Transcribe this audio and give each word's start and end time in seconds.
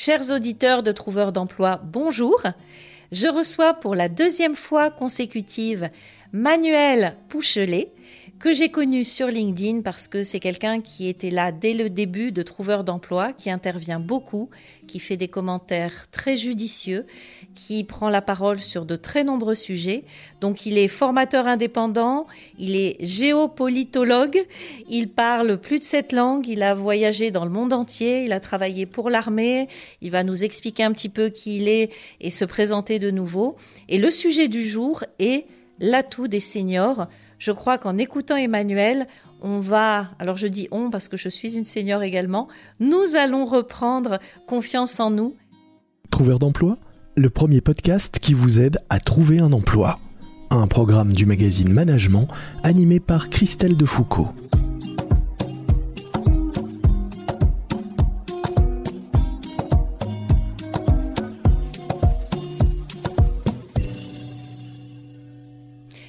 Chers 0.00 0.30
auditeurs 0.30 0.84
de 0.84 0.92
Trouveurs 0.92 1.32
d'emploi, 1.32 1.80
bonjour. 1.82 2.40
Je 3.10 3.26
reçois 3.26 3.74
pour 3.74 3.96
la 3.96 4.08
deuxième 4.08 4.54
fois 4.54 4.92
consécutive 4.92 5.90
Manuel 6.30 7.16
Pouchelet, 7.28 7.90
que 8.38 8.52
j'ai 8.52 8.68
connu 8.68 9.02
sur 9.02 9.26
LinkedIn 9.26 9.82
parce 9.82 10.06
que 10.06 10.22
c'est 10.22 10.38
quelqu'un 10.38 10.80
qui 10.80 11.08
était 11.08 11.30
là 11.30 11.50
dès 11.50 11.74
le 11.74 11.90
début 11.90 12.30
de 12.30 12.42
Trouveur 12.42 12.84
d'emploi, 12.84 13.32
qui 13.32 13.50
intervient 13.50 13.98
beaucoup, 13.98 14.48
qui 14.86 15.00
fait 15.00 15.16
des 15.16 15.26
commentaires 15.26 16.08
très 16.12 16.36
judicieux, 16.36 17.04
qui 17.56 17.82
prend 17.82 18.08
la 18.08 18.22
parole 18.22 18.60
sur 18.60 18.84
de 18.84 18.94
très 18.94 19.24
nombreux 19.24 19.56
sujets. 19.56 20.04
Donc 20.40 20.66
il 20.66 20.78
est 20.78 20.88
formateur 20.88 21.48
indépendant, 21.48 22.26
il 22.58 22.76
est 22.76 22.96
géopolitologue, 23.04 24.38
il 24.88 25.08
parle 25.08 25.58
plus 25.58 25.80
de 25.80 25.84
sept 25.84 26.12
langues, 26.12 26.46
il 26.46 26.62
a 26.62 26.74
voyagé 26.74 27.32
dans 27.32 27.44
le 27.44 27.50
monde 27.50 27.72
entier, 27.72 28.24
il 28.24 28.32
a 28.32 28.40
travaillé 28.40 28.86
pour 28.86 29.10
l'armée, 29.10 29.66
il 30.00 30.12
va 30.12 30.22
nous 30.22 30.44
expliquer 30.44 30.84
un 30.84 30.92
petit 30.92 31.08
peu 31.08 31.28
qui 31.28 31.56
il 31.56 31.68
est 31.68 31.90
et 32.20 32.30
se 32.30 32.44
présenter 32.44 33.00
de 33.00 33.10
nouveau. 33.10 33.56
Et 33.88 33.98
le 33.98 34.12
sujet 34.12 34.46
du 34.46 34.62
jour 34.62 35.02
est 35.18 35.46
l'atout 35.80 36.28
des 36.28 36.40
seniors 36.40 37.08
je 37.38 37.52
crois 37.52 37.78
qu'en 37.78 37.96
écoutant 37.98 38.36
Emmanuel, 38.36 39.06
on 39.40 39.60
va, 39.60 40.10
alors 40.18 40.36
je 40.36 40.46
dis 40.46 40.68
on 40.70 40.90
parce 40.90 41.08
que 41.08 41.16
je 41.16 41.28
suis 41.28 41.56
une 41.56 41.64
senior 41.64 42.02
également, 42.02 42.48
nous 42.80 43.16
allons 43.16 43.44
reprendre 43.44 44.18
confiance 44.46 44.98
en 45.00 45.10
nous. 45.10 45.36
Trouveur 46.10 46.38
d'emploi, 46.38 46.76
le 47.16 47.30
premier 47.30 47.60
podcast 47.60 48.18
qui 48.18 48.34
vous 48.34 48.60
aide 48.60 48.78
à 48.88 49.00
trouver 49.00 49.40
un 49.40 49.52
emploi. 49.52 49.98
Un 50.50 50.66
programme 50.66 51.12
du 51.12 51.26
magazine 51.26 51.72
Management 51.72 52.26
animé 52.62 53.00
par 53.00 53.28
Christelle 53.28 53.76
Defoucault. 53.76 54.28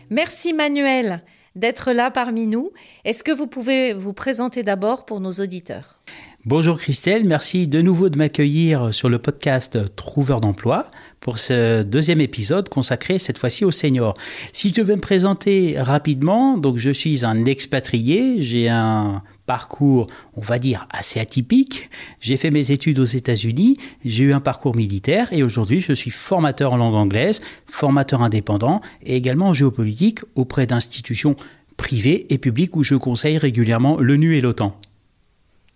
Merci 0.09 0.53
Manuel 0.53 1.21
d'être 1.55 1.91
là 1.91 2.09
parmi 2.09 2.47
nous. 2.47 2.71
Est-ce 3.05 3.23
que 3.23 3.31
vous 3.31 3.47
pouvez 3.47 3.93
vous 3.93 4.13
présenter 4.13 4.63
d'abord 4.63 5.05
pour 5.05 5.19
nos 5.19 5.31
auditeurs? 5.33 5.99
Bonjour 6.45 6.79
Christelle, 6.79 7.27
merci 7.27 7.67
de 7.67 7.81
nouveau 7.81 8.09
de 8.09 8.17
m'accueillir 8.17 8.93
sur 8.93 9.09
le 9.09 9.19
podcast 9.19 9.93
Trouveur 9.95 10.39
d'emploi 10.39 10.89
pour 11.19 11.37
ce 11.37 11.83
deuxième 11.83 12.21
épisode 12.21 12.69
consacré 12.69 13.19
cette 13.19 13.37
fois-ci 13.37 13.65
aux 13.65 13.71
seniors. 13.71 14.13
Si 14.53 14.73
je 14.73 14.81
vais 14.81 14.95
me 14.95 15.01
présenter 15.01 15.75
rapidement, 15.77 16.57
donc 16.57 16.77
je 16.77 16.91
suis 16.91 17.25
un 17.25 17.43
expatrié, 17.45 18.41
j'ai 18.41 18.69
un 18.69 19.21
parcours, 19.49 20.05
on 20.35 20.41
va 20.41 20.59
dire, 20.59 20.87
assez 20.91 21.19
atypique. 21.19 21.89
J'ai 22.19 22.37
fait 22.37 22.51
mes 22.51 22.69
études 22.69 22.99
aux 22.99 23.11
États-Unis, 23.19 23.77
j'ai 24.05 24.25
eu 24.25 24.33
un 24.33 24.41
parcours 24.41 24.75
militaire 24.75 25.33
et 25.33 25.41
aujourd'hui 25.41 25.81
je 25.81 25.91
suis 25.91 26.11
formateur 26.11 26.73
en 26.73 26.77
langue 26.77 26.93
anglaise, 26.93 27.41
formateur 27.65 28.21
indépendant 28.21 28.81
et 29.01 29.15
également 29.15 29.47
en 29.47 29.53
géopolitique 29.53 30.19
auprès 30.35 30.67
d'institutions 30.67 31.35
privées 31.77 32.31
et 32.31 32.37
publiques 32.37 32.75
où 32.75 32.83
je 32.83 32.93
conseille 32.93 33.39
régulièrement 33.39 33.99
l'ONU 33.99 34.37
et 34.37 34.41
l'OTAN. 34.41 34.77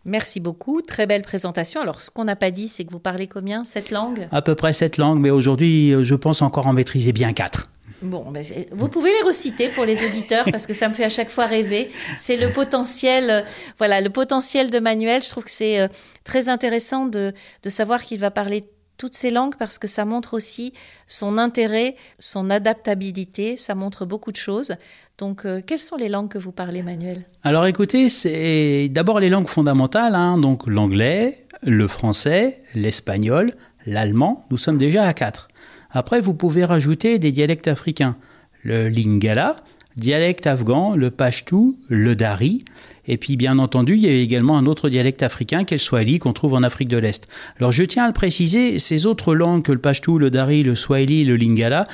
Merci 0.06 0.40
beaucoup, 0.40 0.84
très 0.84 1.08
belle 1.08 1.24
présentation. 1.24 1.82
Alors, 1.82 2.04
ce 2.04 2.12
qu'on 2.12 2.26
n'a 2.26 2.36
pas 2.36 2.52
dit, 2.52 2.68
c'est 2.68 2.86
que 2.86 2.92
vous 2.92 3.00
parlez 3.00 3.26
combien 3.26 3.66
Sept 3.66 3.90
langues? 3.90 4.28
À 4.32 4.44
peu 4.44 4.54
près 4.54 4.74
sept 4.74 4.98
langues, 4.98 5.20
mais 5.20 5.32
aujourd'hui, 5.32 5.96
je 6.04 6.14
pense 6.14 6.44
encore 6.44 6.68
en 6.68 6.74
maîtriser 6.74 7.12
bien 7.12 7.34
quatre. 7.34 7.70
Bon, 8.04 8.30
ben, 8.32 8.44
vous 8.72 8.90
pouvez 8.90 9.12
les 9.12 9.26
reciter 9.26 9.70
pour 9.70 9.86
les 9.86 10.06
auditeurs 10.06 10.46
parce 10.52 10.68
que 10.68 10.74
ça 10.74 10.90
me 10.90 10.94
fait 10.94 11.06
à 11.06 11.10
chaque 11.10 11.30
fois 11.30 11.46
rêver. 11.46 11.90
C'est 12.18 12.38
le 12.38 12.50
potentiel, 12.50 13.30
euh, 13.30 13.42
voilà, 13.78 14.02
le 14.02 14.10
potentiel 14.10 14.70
de 14.70 14.80
Manuel. 14.80 15.24
Je 15.24 15.30
trouve 15.30 15.46
que 15.46 15.52
c'est 15.52 15.80
euh, 15.80 15.88
très 16.24 16.50
intéressant 16.50 17.06
de, 17.06 17.34
de 17.64 17.70
savoir 17.70 18.04
qu'il 18.04 18.20
va 18.20 18.30
parler 18.30 18.66
toutes 18.98 19.16
ces 19.16 19.32
langues 19.32 19.56
parce 19.58 19.78
que 19.78 19.88
ça 19.88 20.06
montre 20.06 20.34
aussi 20.34 20.74
son 21.08 21.38
intérêt, 21.38 21.96
son 22.20 22.50
adaptabilité. 22.50 23.56
Ça 23.58 23.74
montre 23.74 24.06
beaucoup 24.06 24.32
de 24.32 24.38
choses. 24.38 24.76
Donc, 25.18 25.46
euh, 25.46 25.62
quelles 25.66 25.80
sont 25.80 25.96
les 25.96 26.10
langues 26.10 26.30
que 26.30 26.38
vous 26.38 26.52
parlez, 26.52 26.84
Manuel? 26.84 27.24
Alors, 27.44 27.66
écoutez, 27.68 28.10
c'est 28.10 28.90
d'abord 28.90 29.20
les 29.20 29.30
langues 29.30 29.48
fondamentales, 29.48 30.16
hein, 30.16 30.38
donc 30.38 30.68
l'anglais, 30.68 31.46
le 31.62 31.88
français, 31.88 32.62
l'espagnol, 32.76 33.54
l'allemand. 33.86 34.46
Nous 34.52 34.58
sommes 34.58 34.78
déjà 34.78 35.06
à 35.06 35.14
quatre. 35.14 35.48
Après, 35.94 36.20
vous 36.20 36.34
pouvez 36.34 36.66
rajouter 36.66 37.20
des 37.20 37.32
dialectes 37.32 37.68
africains. 37.68 38.18
Le 38.64 38.90
lingala, 38.90 39.64
dialecte 39.96 40.48
afghan, 40.48 40.96
le 40.96 41.12
pashtou, 41.12 41.80
le 41.88 42.16
dari. 42.16 42.66
Et 43.08 43.18
puis, 43.18 43.38
bien 43.38 43.60
entendu, 43.60 43.94
il 43.94 44.00
y 44.00 44.08
a 44.08 44.12
également 44.12 44.58
un 44.58 44.66
autre 44.66 44.90
dialecte 44.90 45.22
africain, 45.24 45.66
qu'est 45.66 45.76
le 45.76 45.80
swahili, 45.80 46.20
qu'on 46.20 46.34
trouve 46.34 46.56
en 46.56 46.64
Afrique 46.64 46.88
de 46.88 46.98
l'Est. 46.98 47.28
Alors, 47.60 47.72
je 47.72 47.84
tiens 47.84 48.06
à 48.06 48.08
le 48.08 48.14
préciser, 48.14 48.80
ces 48.80 49.06
autres 49.06 49.36
langues 49.36 49.64
que 49.64 49.72
le 49.72 49.80
pashtou, 49.80 50.18
le 50.18 50.32
dari, 50.32 50.64
le 50.64 50.74
swahili, 50.74 51.26
le 51.26 51.36
lingala, 51.36 51.86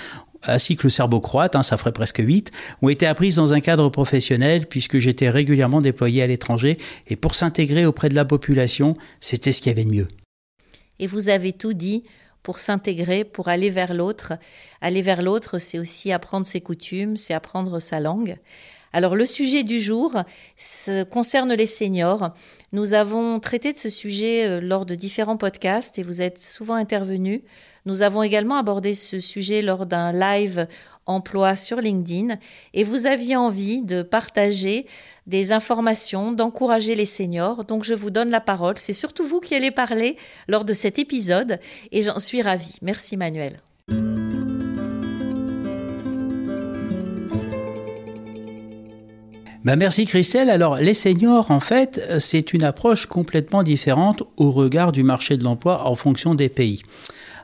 ainsi 0.44 0.78
que 0.78 0.84
le 0.84 0.90
serbo-croate, 0.90 1.56
hein, 1.56 1.64
ça 1.64 1.78
ferait 1.78 1.92
presque 1.92 2.20
huit, 2.20 2.52
ont 2.82 2.90
été 2.90 3.06
apprises 3.06 3.36
dans 3.36 3.54
un 3.54 3.60
cadre 3.60 3.90
professionnel 3.90 4.68
puisque 4.68 4.98
j'étais 5.00 5.30
régulièrement 5.30 5.82
déployé 5.82 6.24
à 6.24 6.28
l'étranger 6.28 6.78
et 7.08 7.16
pour 7.16 7.36
s'intégrer 7.36 7.86
auprès 7.86 8.08
de 8.08 8.16
la 8.16 8.24
population, 8.24 8.94
c'était 9.20 9.52
ce 9.52 9.62
qu'il 9.62 9.72
y 9.72 9.74
avait 9.74 9.84
de 9.84 9.92
mieux. 9.92 10.08
Et 11.00 11.08
vous 11.08 11.30
avez 11.30 11.54
tout 11.54 11.74
dit, 11.74 12.04
pour 12.44 12.60
s'intégrer, 12.60 13.24
pour 13.24 13.48
aller 13.48 13.70
vers 13.70 13.94
l'autre. 13.94 14.34
Aller 14.82 15.02
vers 15.02 15.22
l'autre, 15.22 15.60
c'est 15.60 15.80
aussi 15.80 16.12
apprendre 16.12 16.46
ses 16.46 16.62
coutumes, 16.62 17.18
c'est 17.18 17.34
apprendre 17.34 17.80
sa 17.80 18.00
langue. 18.00 18.38
Alors 18.92 19.16
le 19.16 19.26
sujet 19.26 19.64
du 19.64 19.80
jour 19.80 20.16
concerne 21.12 21.54
les 21.54 21.68
seniors. 21.68 22.32
Nous 22.72 22.94
avons 22.94 23.40
traité 23.40 23.72
de 23.72 23.78
ce 23.78 23.90
sujet 23.90 24.48
euh, 24.48 24.62
lors 24.62 24.86
de 24.86 24.96
différents 24.96 25.38
podcasts 25.38 25.98
et 25.98 26.04
vous 26.04 26.22
êtes 26.22 26.40
souvent 26.40 26.76
intervenus. 26.76 27.42
Nous 27.86 28.02
avons 28.04 28.22
également 28.22 28.58
abordé 28.58 28.94
ce 28.94 29.20
sujet 29.20 29.62
lors 29.62 29.86
d'un 29.86 30.12
live 30.12 30.68
emploi 31.10 31.56
sur 31.56 31.82
LinkedIn 31.82 32.38
et 32.74 32.84
vous 32.84 33.08
aviez 33.08 33.36
envie 33.36 33.82
de 33.82 34.02
partager 34.02 34.86
des 35.28 35.52
informations, 35.52 36.32
d'encourager 36.32 36.96
les 36.96 37.06
seniors. 37.06 37.66
Donc 37.66 37.84
je 37.84 37.94
vous 37.94 38.10
donne 38.10 38.30
la 38.30 38.42
parole. 38.42 38.76
C'est 38.78 38.94
surtout 38.94 39.26
vous 39.26 39.40
qui 39.40 39.56
allez 39.56 39.72
parler 39.72 40.18
lors 40.48 40.66
de 40.66 40.74
cet 40.74 41.00
épisode 41.00 41.60
et 41.92 42.02
j'en 42.02 42.20
suis 42.20 42.42
ravie. 42.42 42.76
Merci 42.82 43.18
Manuel. 43.18 43.62
Ben 49.66 49.76
merci 49.76 50.06
Christelle. 50.06 50.50
Alors 50.50 50.78
les 50.78 50.94
seniors, 50.94 51.52
en 51.52 51.60
fait, 51.60 52.02
c'est 52.20 52.54
une 52.54 52.64
approche 52.64 53.08
complètement 53.08 53.62
différente 53.62 54.24
au 54.38 54.52
regard 54.52 54.92
du 54.92 55.04
marché 55.04 55.38
de 55.38 55.44
l'emploi 55.44 55.86
en 55.86 55.96
fonction 55.96 56.34
des 56.34 56.50
pays. 56.50 56.82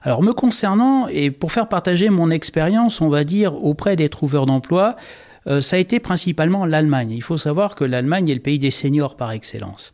Alors 0.06 0.22
me 0.22 0.34
concernant, 0.34 1.08
et 1.08 1.32
pour 1.32 1.52
faire 1.52 1.68
partager 1.68 2.12
mon 2.12 2.30
expérience, 2.30 3.02
on 3.02 3.10
va 3.10 3.24
dire, 3.24 3.56
auprès 3.56 3.96
des 3.96 4.08
trouveurs 4.08 4.46
d'emploi, 4.46 4.96
euh, 5.48 5.62
ça 5.62 5.78
a 5.78 5.80
été 5.80 6.00
principalement 6.00 6.68
l'Allemagne. 6.68 7.10
Il 7.10 7.24
faut 7.24 7.38
savoir 7.38 7.74
que 7.74 7.84
l'Allemagne 7.84 8.30
est 8.30 8.36
le 8.36 8.40
pays 8.40 8.60
des 8.60 8.70
seniors 8.70 9.18
par 9.18 9.32
excellence. 9.32 9.94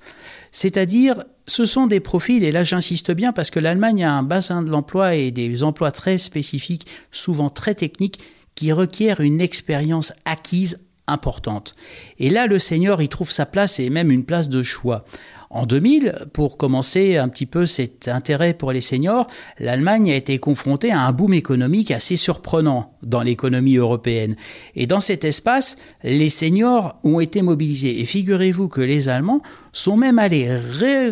C'est-à-dire, 0.52 1.24
ce 1.48 1.64
sont 1.64 1.88
des 1.88 2.02
profils, 2.02 2.44
et 2.44 2.52
là 2.52 2.66
j'insiste 2.66 3.12
bien 3.12 3.32
parce 3.32 3.52
que 3.52 3.62
l'Allemagne 3.62 4.04
a 4.04 4.12
un 4.12 4.22
bassin 4.22 4.64
de 4.64 4.70
l'emploi 4.70 5.16
et 5.16 5.32
des 5.32 5.64
emplois 5.64 5.94
très 5.94 6.18
spécifiques, 6.18 6.88
souvent 7.12 7.50
très 7.50 7.74
techniques, 7.74 8.20
qui 8.54 8.74
requièrent 8.74 9.22
une 9.22 9.40
expérience 9.40 10.12
acquise 10.26 10.82
importante. 11.08 11.74
Et 12.20 12.30
là, 12.30 12.48
le 12.48 12.60
senior, 12.60 13.02
il 13.02 13.08
trouve 13.08 13.32
sa 13.32 13.46
place 13.46 13.80
et 13.80 13.90
même 13.90 14.12
une 14.12 14.26
place 14.26 14.50
de 14.50 14.62
choix. 14.62 15.06
En 15.54 15.66
2000, 15.66 16.28
pour 16.32 16.56
commencer 16.56 17.18
un 17.18 17.28
petit 17.28 17.46
peu 17.46 17.66
cet 17.66 18.08
intérêt 18.08 18.54
pour 18.54 18.72
les 18.72 18.80
seniors, 18.80 19.28
l'Allemagne 19.60 20.10
a 20.10 20.16
été 20.16 20.40
confrontée 20.40 20.92
à 20.92 21.02
un 21.02 21.12
boom 21.12 21.34
économique 21.34 21.92
assez 21.92 22.16
surprenant 22.16 22.94
dans 23.04 23.22
l'économie 23.22 23.76
européenne. 23.76 24.38
Et 24.78 24.88
dans 24.88 25.02
cet 25.02 25.26
espace, 25.26 25.76
les 26.06 26.30
seniors 26.30 26.96
ont 27.04 27.20
été 27.20 27.42
mobilisés. 27.42 28.00
Et 28.00 28.06
figurez-vous 28.06 28.70
que 28.70 28.80
les 28.80 29.10
Allemands 29.10 29.42
sont 29.74 29.98
même 29.98 30.20
allés 30.20 30.48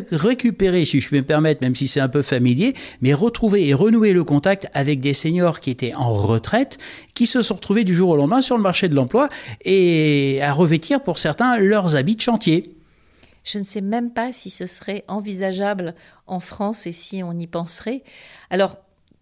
récupérer, 0.10 0.86
si 0.86 1.02
je 1.02 1.10
peux 1.10 1.18
me 1.18 1.24
permettre, 1.24 1.62
même 1.62 1.76
si 1.76 1.90
c'est 1.90 2.00
un 2.00 2.08
peu 2.08 2.22
familier, 2.22 2.76
mais 3.02 3.14
retrouver 3.14 3.68
et 3.68 3.74
renouer 3.74 4.14
le 4.14 4.24
contact 4.24 4.70
avec 4.74 5.02
des 5.02 5.14
seniors 5.14 5.60
qui 5.60 5.70
étaient 5.70 5.94
en 5.96 6.14
retraite, 6.14 6.78
qui 7.14 7.26
se 7.26 7.42
sont 7.42 7.56
retrouvés 7.56 7.84
du 7.84 7.94
jour 7.94 8.12
au 8.12 8.16
lendemain 8.16 8.42
sur 8.42 8.56
le 8.56 8.64
marché 8.64 8.88
de 8.88 8.96
l'emploi 8.96 9.28
et 9.66 10.40
à 10.42 10.54
revêtir 10.54 11.04
pour 11.04 11.20
certains 11.20 11.58
leurs 11.58 11.98
habits 11.98 12.16
de 12.16 12.22
chantier. 12.22 12.79
Je 13.50 13.58
ne 13.58 13.64
sais 13.64 13.82
même 13.82 14.12
pas 14.12 14.32
si 14.32 14.52
ce 14.52 14.68
serait 14.68 15.04
envisageable 15.08 15.96
en 16.28 16.40
France 16.40 16.86
et 16.86 16.92
si 16.92 17.24
on 17.24 17.32
y 17.32 17.48
penserait. 17.48 18.04
Alors, 18.52 18.78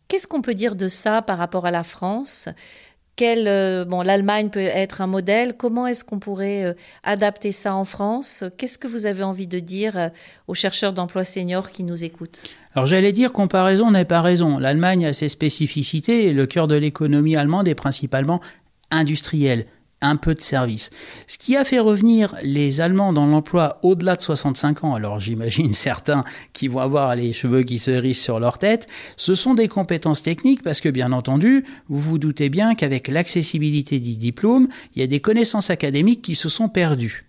qu'est-ce 0.09 0.27
qu'on 0.27 0.41
peut 0.41 0.53
dire 0.53 0.75
de 0.75 0.89
ça 0.89 1.21
par 1.21 1.37
rapport 1.37 1.65
à 1.65 1.71
la 1.71 1.83
France? 1.83 2.49
Euh, 3.21 3.85
bon, 3.85 4.01
l'Allemagne 4.01 4.49
peut 4.49 4.59
être 4.59 5.01
un 5.01 5.07
modèle. 5.07 5.55
Comment 5.55 5.87
est-ce 5.87 6.03
qu'on 6.03 6.19
pourrait 6.19 6.65
euh, 6.65 6.73
adapter 7.03 7.51
ça 7.51 7.73
en 7.73 7.85
France? 7.85 8.43
Qu'est-ce 8.57 8.77
que 8.77 8.87
vous 8.87 9.05
avez 9.05 9.23
envie 9.23 9.47
de 9.47 9.59
dire 9.59 9.97
euh, 9.97 10.09
aux 10.47 10.53
chercheurs 10.53 10.93
d'emploi 10.93 11.23
seniors 11.23 11.71
qui 11.71 11.83
nous 11.83 12.03
écoutent? 12.03 12.43
Alors 12.75 12.85
j'allais 12.85 13.13
dire 13.13 13.33
comparaison 13.33 13.91
n'est 13.91 14.05
pas 14.05 14.21
raison. 14.21 14.59
L'Allemagne 14.59 15.07
a 15.07 15.13
ses 15.13 15.29
spécificités 15.29 16.25
et 16.25 16.33
le 16.33 16.45
cœur 16.45 16.67
de 16.67 16.75
l'économie 16.75 17.35
allemande 17.35 17.67
est 17.67 17.75
principalement 17.75 18.39
industriel 18.91 19.65
un 20.01 20.15
peu 20.15 20.35
de 20.35 20.41
service. 20.41 20.89
Ce 21.25 21.37
qui 21.37 21.55
a 21.55 21.63
fait 21.63 21.79
revenir 21.79 22.35
les 22.43 22.81
Allemands 22.81 23.13
dans 23.13 23.25
l'emploi 23.25 23.79
au-delà 23.81 24.15
de 24.15 24.21
65 24.21 24.83
ans, 24.83 24.93
alors 24.93 25.19
j'imagine 25.19 25.73
certains 25.73 26.23
qui 26.53 26.67
vont 26.67 26.79
avoir 26.79 27.15
les 27.15 27.33
cheveux 27.33 27.63
qui 27.63 27.79
se 27.79 27.91
hérissent 27.91 28.21
sur 28.21 28.39
leur 28.39 28.57
tête, 28.57 28.87
ce 29.15 29.35
sont 29.35 29.53
des 29.53 29.67
compétences 29.67 30.23
techniques 30.23 30.63
parce 30.63 30.81
que 30.81 30.89
bien 30.89 31.11
entendu, 31.11 31.65
vous 31.89 31.99
vous 31.99 32.17
doutez 32.19 32.49
bien 32.49 32.75
qu'avec 32.75 33.07
l'accessibilité 33.07 33.99
des 33.99 34.15
diplômes, 34.15 34.67
il 34.95 35.01
y 35.01 35.03
a 35.03 35.07
des 35.07 35.19
connaissances 35.19 35.69
académiques 35.69 36.21
qui 36.21 36.35
se 36.35 36.49
sont 36.49 36.69
perdues. 36.69 37.25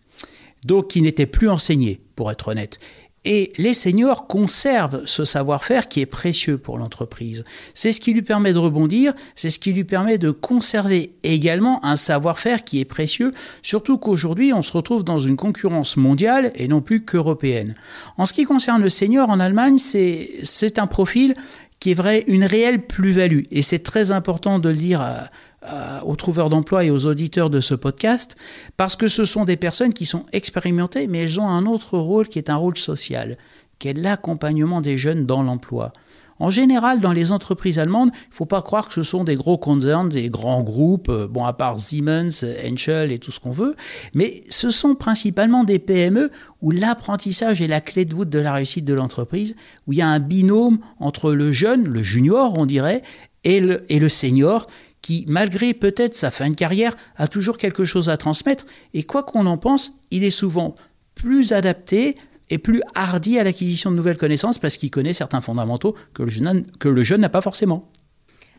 Donc 0.64 0.88
qui 0.88 1.03
n'étaient 1.03 1.26
plus 1.26 1.49
enseignées, 1.49 2.00
pour 2.17 2.32
être 2.32 2.49
honnête. 2.49 2.81
Et 3.25 3.53
les 3.59 3.75
seniors 3.75 4.26
conservent 4.26 5.03
ce 5.05 5.25
savoir-faire 5.25 5.88
qui 5.88 6.00
est 6.00 6.06
précieux 6.06 6.56
pour 6.56 6.79
l'entreprise. 6.79 7.44
C'est 7.75 7.93
ce 7.93 8.00
qui 8.00 8.12
lui 8.12 8.23
permet 8.23 8.53
de 8.53 8.59
rebondir, 8.59 9.12
c'est 9.35 9.50
ce 9.50 9.59
qui 9.59 9.73
lui 9.73 9.85
permet 9.85 10.19
de 10.19 10.31
conserver 10.31 11.12
également 11.25 11.85
un 11.85 11.97
savoir-faire 11.97 12.65
qui 12.65 12.81
est 12.81 12.85
précieux, 12.85 13.32
surtout 13.62 13.99
qu'aujourd'hui 13.99 14.53
on 14.53 14.62
se 14.62 14.73
retrouve 14.73 15.05
dans 15.05 15.19
une 15.19 15.37
concurrence 15.37 15.97
mondiale 15.97 16.53
et 16.55 16.69
non 16.69 16.81
plus 16.81 17.05
qu'européenne. 17.05 17.75
En 18.17 18.25
ce 18.25 18.32
qui 18.32 18.44
concerne 18.44 18.82
le 18.82 18.88
senior 18.88 19.29
en 19.29 19.41
Allemagne, 19.41 19.79
c'est 19.79 20.79
un 20.79 20.87
profil 20.87 21.35
qui 21.81 21.93
est 21.93 21.94
vrai 21.94 22.25
une 22.26 22.44
réelle 22.44 22.87
plus-value. 22.87 23.43
Et 23.50 23.62
c'est 23.62 23.79
très 23.81 24.11
important 24.11 24.59
de 24.59 24.69
le 24.69 24.75
dire 24.75 25.00
aux 26.05 26.16
trouveurs 26.16 26.50
d'emploi 26.50 26.84
et 26.84 26.90
aux 26.90 27.06
auditeurs 27.06 27.50
de 27.50 27.60
ce 27.60 27.75
podcast, 27.75 28.37
parce 28.76 28.96
que 28.96 29.08
ce 29.08 29.25
sont 29.25 29.44
des 29.44 29.56
personnes 29.56 29.93
qui 29.93 30.06
sont 30.06 30.25
expérimentées, 30.32 31.06
mais 31.08 31.19
elles 31.19 31.40
ont 31.40 31.49
un 31.49 31.66
autre 31.66 31.99
rôle 31.99 32.28
qui 32.28 32.38
est 32.38 32.49
un 32.49 32.56
rôle 32.56 32.76
social, 32.76 33.37
qui 33.78 33.88
est 33.88 33.94
l'accompagnement 33.94 34.81
des 34.81 34.96
jeunes 34.96 35.26
dans 35.26 35.43
l'emploi. 35.43 35.93
En 36.40 36.50
général, 36.50 37.00
dans 37.00 37.12
les 37.12 37.32
entreprises 37.32 37.78
allemandes, 37.78 38.10
il 38.12 38.31
ne 38.31 38.34
faut 38.34 38.46
pas 38.46 38.62
croire 38.62 38.88
que 38.88 38.94
ce 38.94 39.02
sont 39.02 39.25
des 39.25 39.34
gros 39.34 39.58
concerns, 39.58 40.08
des 40.08 40.28
grands 40.28 40.62
groupes, 40.62 41.08
euh, 41.08 41.26
bon, 41.26 41.44
à 41.44 41.52
part 41.52 41.81
Siemens, 41.81 42.44
Henschel 42.64 43.11
et 43.11 43.19
tout 43.19 43.32
ce 43.32 43.40
qu'on 43.40 43.50
veut, 43.50 43.75
mais 44.14 44.43
ce 44.49 44.70
sont 44.70 44.94
principalement 44.94 45.64
des 45.64 45.78
PME 45.78 46.31
où 46.62 46.70
l'apprentissage 46.70 47.61
est 47.61 47.66
la 47.66 47.81
clé 47.81 48.04
de 48.04 48.14
voûte 48.14 48.31
de 48.31 48.38
la 48.38 48.52
réussite 48.52 48.84
de 48.84 48.94
l'entreprise, 48.94 49.56
où 49.87 49.93
il 49.93 49.99
y 49.99 50.02
a 50.02 50.08
un 50.08 50.20
binôme 50.20 50.78
entre 51.00 51.32
le 51.32 51.50
jeune, 51.50 51.88
le 51.88 52.02
junior, 52.02 52.56
on 52.56 52.66
dirait, 52.66 53.02
et 53.44 53.61
le 53.61 54.08
senior, 54.08 54.66
qui, 55.03 55.25
malgré 55.29 55.75
peut-être 55.75 56.15
sa 56.15 56.31
fin 56.31 56.50
de 56.50 56.55
carrière, 56.55 56.97
a 57.17 57.29
toujours 57.29 57.56
quelque 57.56 57.85
chose 57.85 58.09
à 58.09 58.17
transmettre, 58.17 58.67
et 58.95 59.03
quoi 59.03 59.23
qu'on 59.23 59.47
en 59.47 59.59
pense, 59.59 59.93
il 60.11 60.25
est 60.25 60.31
souvent 60.31 60.75
plus 61.15 61.53
adapté 61.53 62.17
et 62.50 62.59
plus 62.59 62.83
hardi 62.95 63.39
à 63.39 63.45
l'acquisition 63.45 63.91
de 63.91 63.97
nouvelles 63.97 64.17
connaissances 64.17 64.59
parce 64.59 64.77
qu'il 64.77 64.91
connaît 64.91 65.12
certains 65.12 65.41
fondamentaux 65.41 65.95
que 66.15 66.23
le 66.23 67.05
jeune, 67.05 67.21
n'a 67.21 67.29
pas 67.29 67.41
forcément. 67.41 67.91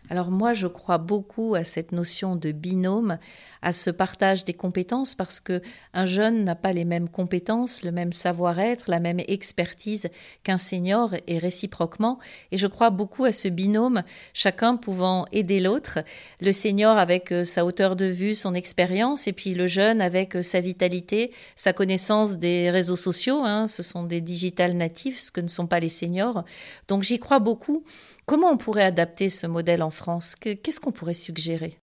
Alors 0.09 0.31
moi, 0.31 0.53
je 0.53 0.65
crois 0.65 0.97
beaucoup 0.97 1.53
à 1.53 1.63
cette 1.63 1.91
notion 1.91 2.35
de 2.35 2.51
binôme, 2.51 3.19
à 3.61 3.73
ce 3.73 3.89
partage 3.91 4.43
des 4.43 4.53
compétences, 4.53 5.13
parce 5.13 5.39
que 5.39 5.61
un 5.93 6.05
jeune 6.05 6.43
n'a 6.43 6.55
pas 6.55 6.71
les 6.71 6.85
mêmes 6.85 7.09
compétences, 7.09 7.83
le 7.83 7.91
même 7.91 8.13
savoir-être, 8.13 8.89
la 8.89 8.99
même 8.99 9.19
expertise 9.19 10.09
qu'un 10.43 10.57
senior, 10.57 11.13
et 11.27 11.37
réciproquement. 11.37 12.19
Et 12.51 12.57
je 12.57 12.65
crois 12.67 12.89
beaucoup 12.89 13.25
à 13.25 13.31
ce 13.31 13.47
binôme, 13.49 14.03
chacun 14.33 14.77
pouvant 14.77 15.25
aider 15.31 15.59
l'autre, 15.59 15.99
le 16.41 16.53
senior 16.53 16.97
avec 16.97 17.31
euh, 17.31 17.43
sa 17.43 17.65
hauteur 17.65 17.95
de 17.95 18.05
vue, 18.05 18.33
son 18.33 18.55
expérience, 18.55 19.27
et 19.27 19.33
puis 19.33 19.53
le 19.53 19.67
jeune 19.67 20.01
avec 20.01 20.35
euh, 20.35 20.41
sa 20.41 20.59
vitalité, 20.59 21.31
sa 21.55 21.73
connaissance 21.73 22.37
des 22.37 22.71
réseaux 22.71 22.95
sociaux. 22.95 23.43
Hein, 23.43 23.67
ce 23.67 23.83
sont 23.83 24.03
des 24.03 24.21
digital 24.21 24.73
natifs, 24.73 25.19
ce 25.19 25.31
que 25.31 25.41
ne 25.41 25.47
sont 25.47 25.67
pas 25.67 25.79
les 25.79 25.89
seniors. 25.89 26.45
Donc 26.87 27.03
j'y 27.03 27.19
crois 27.19 27.39
beaucoup. 27.39 27.83
Comment 28.29 28.51
on 28.51 28.57
pourrait 28.57 28.83
adapter 28.83 29.27
ce 29.27 29.47
modèle 29.47 29.81
en 29.81 29.89
France? 29.89 30.35
Qu'est-ce 30.35 30.79
qu'on 30.79 30.91
pourrait 30.91 31.15
suggérer? 31.15 31.79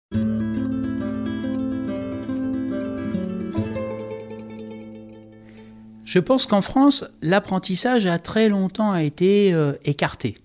Je 6.04 6.18
pense 6.18 6.46
qu'en 6.46 6.60
France, 6.60 7.04
l'apprentissage 7.22 8.06
a 8.06 8.18
très 8.18 8.48
longtemps 8.48 8.96
été 8.96 9.54
euh, 9.54 9.74
écarté. 9.84 10.36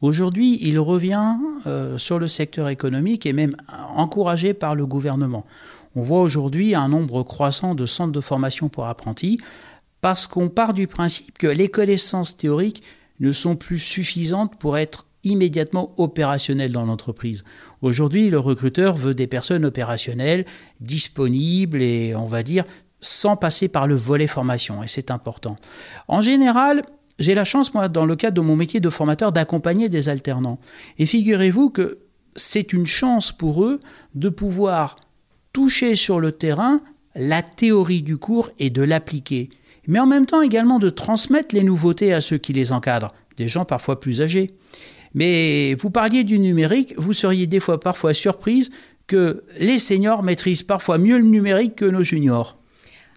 Aujourd'hui, 0.00 0.56
il 0.62 0.78
revient 0.78 1.34
euh, 1.66 1.98
sur 1.98 2.18
le 2.18 2.28
secteur 2.28 2.70
économique 2.70 3.26
et 3.26 3.34
même 3.34 3.58
encouragé 3.94 4.54
par 4.54 4.74
le 4.74 4.86
gouvernement. 4.86 5.44
On 5.96 6.00
voit 6.00 6.22
aujourd'hui 6.22 6.74
un 6.74 6.88
nombre 6.88 7.22
croissant 7.24 7.74
de 7.74 7.84
centres 7.84 8.12
de 8.12 8.22
formation 8.22 8.70
pour 8.70 8.86
apprentis 8.86 9.38
parce 10.00 10.26
qu'on 10.26 10.48
part 10.48 10.72
du 10.72 10.86
principe 10.86 11.36
que 11.36 11.46
les 11.46 11.68
connaissances 11.68 12.38
théoriques 12.38 12.82
ne 13.20 13.32
sont 13.32 13.54
plus 13.54 13.78
suffisantes 13.78 14.56
pour 14.56 14.78
être 14.78 15.04
immédiatement 15.26 15.92
opérationnel 15.98 16.72
dans 16.72 16.86
l'entreprise. 16.86 17.44
Aujourd'hui, 17.82 18.30
le 18.30 18.38
recruteur 18.38 18.96
veut 18.96 19.14
des 19.14 19.26
personnes 19.26 19.64
opérationnelles, 19.64 20.46
disponibles 20.80 21.82
et, 21.82 22.14
on 22.16 22.24
va 22.24 22.42
dire, 22.42 22.64
sans 23.00 23.36
passer 23.36 23.68
par 23.68 23.86
le 23.86 23.94
volet 23.94 24.26
formation, 24.26 24.82
et 24.82 24.88
c'est 24.88 25.10
important. 25.10 25.56
En 26.08 26.22
général, 26.22 26.82
j'ai 27.18 27.34
la 27.34 27.44
chance, 27.44 27.74
moi, 27.74 27.88
dans 27.88 28.06
le 28.06 28.16
cadre 28.16 28.36
de 28.36 28.40
mon 28.40 28.56
métier 28.56 28.80
de 28.80 28.90
formateur, 28.90 29.32
d'accompagner 29.32 29.88
des 29.88 30.08
alternants. 30.08 30.58
Et 30.98 31.06
figurez-vous 31.06 31.70
que 31.70 31.98
c'est 32.34 32.72
une 32.72 32.86
chance 32.86 33.32
pour 33.32 33.64
eux 33.64 33.80
de 34.14 34.28
pouvoir 34.28 34.96
toucher 35.52 35.94
sur 35.94 36.20
le 36.20 36.32
terrain 36.32 36.80
la 37.14 37.42
théorie 37.42 38.02
du 38.02 38.18
cours 38.18 38.50
et 38.58 38.70
de 38.70 38.82
l'appliquer. 38.82 39.48
Mais 39.86 39.98
en 39.98 40.06
même 40.06 40.26
temps 40.26 40.42
également 40.42 40.78
de 40.78 40.90
transmettre 40.90 41.54
les 41.54 41.64
nouveautés 41.64 42.12
à 42.12 42.20
ceux 42.20 42.38
qui 42.38 42.52
les 42.52 42.72
encadrent, 42.72 43.14
des 43.36 43.48
gens 43.48 43.64
parfois 43.64 44.00
plus 44.00 44.20
âgés. 44.20 44.50
Mais 45.16 45.74
vous 45.74 45.90
parliez 45.90 46.24
du 46.24 46.38
numérique, 46.38 46.94
vous 46.98 47.14
seriez 47.14 47.46
des 47.46 47.58
fois 47.58 47.80
parfois 47.80 48.12
surprise 48.12 48.70
que 49.06 49.44
les 49.58 49.78
seniors 49.78 50.22
maîtrisent 50.22 50.62
parfois 50.62 50.98
mieux 50.98 51.16
le 51.16 51.24
numérique 51.24 51.74
que 51.74 51.86
nos 51.86 52.02
juniors. 52.02 52.58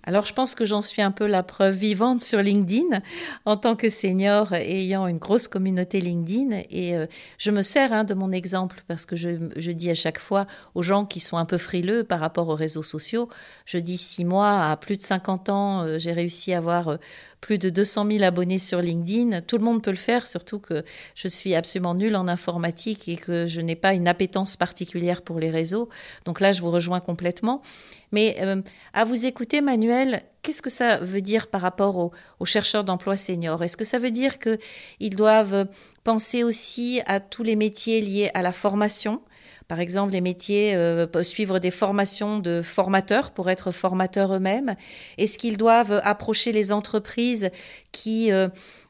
Alors 0.10 0.26
je 0.26 0.34
pense 0.34 0.56
que 0.56 0.66
j'en 0.66 0.82
suis 0.82 1.04
un 1.04 1.12
peu 1.12 1.28
la 1.28 1.44
preuve 1.44 1.76
vivante 1.76 2.24
sur 2.24 2.42
LinkedIn 2.42 3.00
en 3.46 3.58
tant 3.58 3.76
que 3.76 3.90
senior 3.90 4.54
ayant 4.54 5.06
une 5.06 5.20
grosse 5.20 5.48
communauté 5.48 6.02
LinkedIn 6.02 6.64
et 6.72 6.98
euh, 6.98 7.06
je 7.38 7.52
me 7.52 7.62
sers 7.62 7.94
hein, 7.94 8.06
de 8.06 8.16
mon 8.16 8.32
exemple 8.32 8.84
parce 8.88 9.06
que 9.06 9.16
je, 9.16 9.72
dis 9.72 9.92
à 9.92 9.94
chaque 9.94 10.18
fois 10.18 10.48
aux 10.74 10.82
gens 10.82 11.06
qui 11.06 11.20
sont 11.20 11.38
un 11.38 11.46
peu 11.46 11.60
frileux 11.60 12.04
par 12.04 12.22
rapport 12.22 12.50
aux 12.50 12.56
réseaux 12.56 12.82
sociaux, 12.82 13.30
je 13.68 13.78
dis 13.78 13.98
si 13.98 14.26
moi 14.26 14.64
à 14.64 14.78
plus 14.78 14.98
de 14.98 15.04
50 15.04 15.50
ans 15.50 15.84
euh, 15.84 16.00
j'ai 16.00 16.12
réussi 16.12 16.54
à 16.54 16.58
avoir 16.58 16.88
euh, 16.88 16.98
plus 17.42 17.58
de 17.58 17.70
200 17.70 18.08
000 18.12 18.24
abonnés 18.24 18.58
sur 18.58 18.82
LinkedIn. 18.82 19.42
Tout 19.42 19.58
le 19.58 19.64
monde 19.64 19.82
peut 19.82 19.92
le 19.92 19.98
faire, 19.98 20.28
surtout 20.28 20.60
que 20.60 20.84
je 21.16 21.28
suis 21.28 21.56
absolument 21.56 21.96
nulle 21.96 22.16
en 22.16 22.28
informatique 22.28 23.08
et 23.08 23.16
que 23.16 23.48
je 23.48 23.62
n'ai 23.62 23.76
pas 23.76 23.94
une 23.94 24.08
appétence 24.08 24.58
particulière 24.58 25.22
pour 25.22 25.40
les 25.40 25.50
réseaux. 25.50 25.90
Donc 26.26 26.42
là, 26.42 26.52
je 26.52 26.62
vous 26.62 26.72
rejoins 26.72 27.00
complètement. 27.00 27.62
Mais 28.12 28.38
euh, 28.42 28.62
à 28.94 29.04
vous 29.04 29.26
écouter, 29.26 29.62
Manuel, 29.62 30.24
qu'est-ce 30.42 30.62
que 30.62 30.70
ça 30.70 30.98
veut 30.98 31.22
dire 31.22 31.48
par 31.48 31.62
rapport 31.62 32.12
aux, 32.40 32.46
chercheurs 32.46 32.84
d'emploi 32.84 33.18
seniors? 33.18 33.64
Est-ce 33.64 33.78
que 33.78 33.86
ça 33.86 34.00
veut 34.00 34.12
dire 34.12 34.38
qu'ils 34.40 35.16
doivent 35.16 35.68
penser 36.04 36.44
aussi 36.44 37.02
à 37.06 37.20
tous 37.20 37.44
les 37.44 37.56
métiers 37.56 38.02
liés 38.02 38.32
à 38.34 38.42
la 38.42 38.52
formation? 38.52 39.22
Par 39.68 39.80
exemple, 39.80 40.14
les 40.14 40.22
métiers 40.22 40.76
euh, 40.76 41.06
peuvent 41.06 41.24
suivre 41.24 41.60
des 41.60 41.70
formations 41.70 42.40
de 42.40 42.64
formateurs 42.64 43.30
pour 43.30 43.52
être 43.52 43.70
formateurs 43.70 44.34
eux-mêmes. 44.34 44.76
Est-ce 45.20 45.38
qu'ils 45.38 45.58
doivent 45.58 46.02
approcher 46.04 46.52
les 46.52 46.72
entreprises 46.72 47.52
qui 47.92 48.32
euh, 48.32 48.48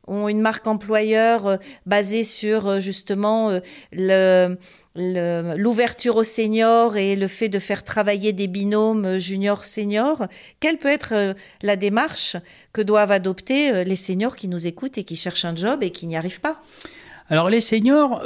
ont 0.10 0.28
une 0.28 0.42
marque 0.42 0.68
employeur 0.68 1.48
euh, 1.48 1.58
basée 1.86 2.24
sur 2.24 2.82
justement 2.82 3.60
l'ouverture 4.96 6.16
aux 6.18 6.24
seniors 6.24 6.98
et 6.98 7.16
le 7.16 7.28
fait 7.28 7.48
de 7.50 7.60
faire 7.60 7.84
travailler 7.84 8.34
des 8.34 8.48
binômes 8.48 9.18
junior-senior, 9.18 10.28
quelle 10.60 10.78
peut 10.78 10.90
être 10.90 11.36
la 11.62 11.76
démarche 11.76 12.36
que 12.74 12.82
doivent 12.82 13.12
adopter 13.12 13.84
les 13.86 13.96
seniors 13.96 14.36
qui 14.36 14.48
nous 14.48 14.68
écoutent 14.68 14.98
et 14.98 15.04
qui 15.04 15.16
cherchent 15.16 15.46
un 15.46 15.56
job 15.56 15.84
et 15.84 15.92
qui 15.92 16.08
n'y 16.08 16.18
arrivent 16.18 16.42
pas? 16.42 16.62
Alors 17.30 17.50
les 17.50 17.62
seniors, 17.62 18.22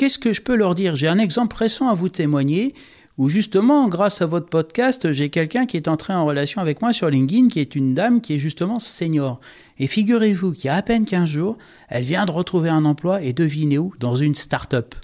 Qu'est-ce 0.00 0.18
que 0.18 0.32
je 0.32 0.40
peux 0.40 0.54
leur 0.54 0.74
dire? 0.74 0.96
J'ai 0.96 1.08
un 1.08 1.18
exemple 1.18 1.54
récent 1.56 1.90
à 1.90 1.92
vous 1.92 2.08
témoigner 2.08 2.72
où 3.18 3.28
justement, 3.28 3.86
grâce 3.86 4.22
à 4.22 4.26
votre 4.26 4.46
podcast, 4.46 5.12
j'ai 5.12 5.28
quelqu'un 5.28 5.66
qui 5.66 5.76
est 5.76 5.88
entré 5.88 6.14
en 6.14 6.24
relation 6.24 6.62
avec 6.62 6.80
moi 6.80 6.94
sur 6.94 7.10
LinkedIn, 7.10 7.48
qui 7.48 7.60
est 7.60 7.74
une 7.74 7.92
dame 7.92 8.22
qui 8.22 8.32
est 8.32 8.38
justement 8.38 8.78
senior. 8.78 9.40
Et 9.80 9.86
figurez-vous 9.86 10.52
qu'il 10.52 10.66
y 10.66 10.68
a 10.68 10.76
à 10.76 10.82
peine 10.82 11.06
15 11.06 11.26
jours, 11.26 11.56
elle 11.88 12.04
vient 12.04 12.26
de 12.26 12.30
retrouver 12.30 12.68
un 12.68 12.84
emploi 12.84 13.22
et 13.22 13.32
devinez 13.32 13.78
où? 13.78 13.94
Dans 13.98 14.14
une 14.14 14.34
start-up. 14.34 14.94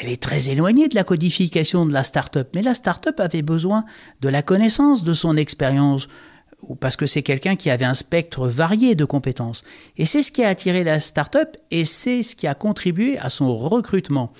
Elle 0.00 0.08
est 0.08 0.22
très 0.22 0.48
éloignée 0.48 0.88
de 0.88 0.94
la 0.94 1.04
codification 1.04 1.84
de 1.84 1.92
la 1.92 2.04
start-up, 2.04 2.48
mais 2.54 2.62
la 2.62 2.74
start-up 2.74 3.18
avait 3.18 3.42
besoin 3.42 3.84
de 4.20 4.28
la 4.28 4.42
connaissance 4.42 5.02
de 5.02 5.12
son 5.12 5.36
expérience, 5.36 6.08
parce 6.80 6.96
que 6.96 7.06
c'est 7.06 7.22
quelqu'un 7.22 7.56
qui 7.56 7.68
avait 7.68 7.84
un 7.84 7.94
spectre 7.94 8.46
varié 8.46 8.94
de 8.94 9.04
compétences. 9.04 9.64
Et 9.96 10.06
c'est 10.06 10.22
ce 10.22 10.30
qui 10.30 10.44
a 10.44 10.48
attiré 10.48 10.84
la 10.84 11.00
start-up 11.00 11.56
et 11.72 11.84
c'est 11.84 12.22
ce 12.22 12.36
qui 12.36 12.46
a 12.46 12.54
contribué 12.54 13.18
à 13.18 13.30
son 13.30 13.54
recrutement. 13.54 14.32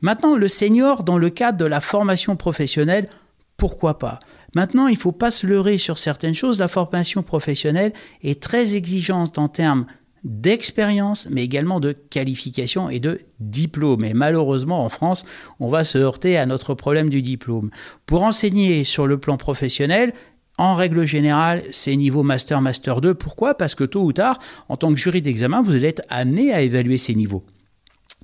Maintenant, 0.00 0.36
le 0.36 0.48
senior, 0.48 1.04
dans 1.04 1.18
le 1.18 1.30
cadre 1.30 1.58
de 1.58 1.64
la 1.64 1.80
formation 1.80 2.34
professionnelle, 2.34 3.08
pourquoi 3.56 3.98
pas? 3.98 4.18
Maintenant, 4.54 4.86
il 4.86 4.94
ne 4.94 4.98
faut 4.98 5.12
pas 5.12 5.30
se 5.30 5.46
leurrer 5.46 5.78
sur 5.78 5.98
certaines 5.98 6.34
choses. 6.34 6.58
La 6.58 6.68
formation 6.68 7.22
professionnelle 7.22 7.92
est 8.22 8.42
très 8.42 8.74
exigeante 8.74 9.38
en 9.38 9.48
termes 9.48 9.86
d'expérience, 10.24 11.26
mais 11.30 11.42
également 11.42 11.80
de 11.80 11.92
qualification 11.92 12.88
et 12.88 13.00
de 13.00 13.20
diplôme. 13.40 14.04
Et 14.04 14.14
malheureusement, 14.14 14.84
en 14.84 14.88
France, 14.88 15.24
on 15.58 15.68
va 15.68 15.84
se 15.84 15.98
heurter 15.98 16.36
à 16.36 16.46
notre 16.46 16.74
problème 16.74 17.10
du 17.10 17.22
diplôme. 17.22 17.70
Pour 18.06 18.22
enseigner 18.22 18.84
sur 18.84 19.06
le 19.06 19.18
plan 19.18 19.36
professionnel, 19.36 20.12
en 20.58 20.74
règle 20.74 21.04
générale, 21.06 21.62
c'est 21.70 21.96
niveau 21.96 22.22
master, 22.22 22.60
master 22.60 23.00
2. 23.00 23.14
Pourquoi? 23.14 23.54
Parce 23.54 23.74
que 23.74 23.84
tôt 23.84 24.04
ou 24.04 24.12
tard, 24.12 24.38
en 24.68 24.76
tant 24.76 24.92
que 24.92 24.98
jury 24.98 25.22
d'examen, 25.22 25.62
vous 25.62 25.74
allez 25.74 25.88
être 25.88 26.02
amené 26.08 26.52
à 26.52 26.60
évaluer 26.60 26.98
ces 26.98 27.14
niveaux. 27.14 27.42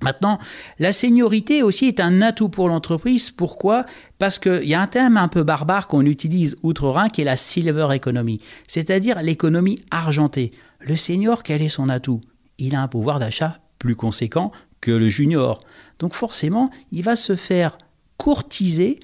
Maintenant, 0.03 0.39
la 0.79 0.93
seniorité 0.93 1.63
aussi 1.63 1.87
est 1.87 2.01
un 2.01 2.23
atout 2.23 2.49
pour 2.49 2.69
l'entreprise. 2.69 3.31
Pourquoi? 3.31 3.85
Parce 4.19 4.39
qu'il 4.39 4.65
y 4.65 4.75
a 4.75 4.81
un 4.81 4.87
terme 4.87 5.17
un 5.17 5.29
peu 5.29 5.43
barbare 5.43 5.89
qu'on 5.89 6.05
utilise 6.07 6.57
outre-Rhin 6.63 7.09
qui 7.09 7.23
est 7.23 7.25
la 7.25 7.37
silver 7.37 7.89
economy, 7.93 8.41
c'est-à-dire 8.67 9.21
l'économie 9.23 9.79
argentée. 9.91 10.53
Le 10.81 10.97
senior, 10.97 11.43
quel 11.43 11.63
est 11.63 11.69
son 11.69 11.89
atout? 11.89 12.21
Il 12.59 12.75
a 12.75 12.83
un 12.83 12.89
pouvoir 12.89 13.19
d'achat 13.19 13.59
plus 13.79 13.97
conséquent 13.97 14.53
que 14.81 14.91
le 14.91 15.09
junior. 15.09 15.61
Donc 15.99 16.15
forcément, 16.15 16.71
il 16.93 17.03
va 17.03 17.17
se 17.17 17.37
faire 17.37 17.79
courtiser 18.17 19.01